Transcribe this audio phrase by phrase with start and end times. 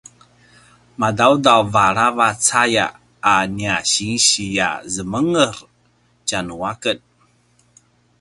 [0.99, 2.85] madaudav aravac aya
[3.33, 5.55] a nia sinsi a zemenger
[6.27, 6.99] tjanuaken